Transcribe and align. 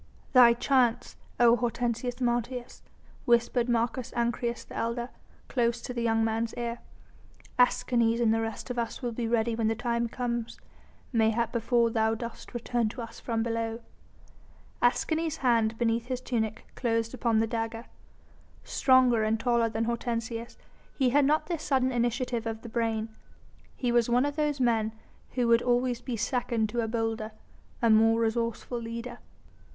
"Thy 0.33 0.53
chance, 0.55 1.15
O 1.39 1.55
Hortensius 1.55 2.19
Martius," 2.19 2.81
whispered 3.25 3.69
Marcus 3.69 4.11
Ancyrus, 4.13 4.63
the 4.63 4.75
elder, 4.75 5.09
close 5.47 5.79
to 5.83 5.93
the 5.93 6.01
young 6.01 6.23
man's 6.25 6.55
ear. 6.55 6.79
"Escanes 7.59 8.19
and 8.19 8.33
the 8.33 8.41
rest 8.41 8.71
of 8.71 8.79
us 8.79 9.03
will 9.03 9.11
be 9.11 9.27
ready 9.27 9.53
when 9.55 9.67
the 9.67 9.75
time 9.75 10.07
comes, 10.09 10.59
mayhap 11.13 11.51
before 11.51 11.91
thou 11.91 12.15
dost 12.15 12.55
return 12.55 12.89
to 12.89 12.99
us 12.99 13.19
from 13.19 13.43
below." 13.43 13.79
Escanes' 14.81 15.37
hand 15.45 15.77
beneath 15.77 16.07
his 16.07 16.19
tunic 16.19 16.65
closed 16.73 17.13
upon 17.13 17.39
the 17.39 17.45
dagger. 17.45 17.85
Stronger 18.63 19.23
and 19.23 19.39
taller 19.39 19.69
than 19.69 19.83
Hortensius, 19.83 20.57
he 20.97 21.11
had 21.11 21.25
not 21.25 21.45
the 21.45 21.59
sudden 21.59 21.91
initiative 21.91 22.47
of 22.47 22.63
the 22.63 22.69
brain. 22.69 23.09
He 23.75 23.91
was 23.91 24.09
one 24.09 24.25
of 24.25 24.35
those 24.35 24.59
men 24.59 24.93
who 25.33 25.47
would 25.49 25.61
always 25.61 26.01
be 26.01 26.17
second 26.17 26.69
to 26.69 26.81
a 26.81 26.87
bolder, 26.87 27.33
a 27.83 27.91
more 27.91 28.19
resourceful 28.19 28.79
leader. 28.79 29.19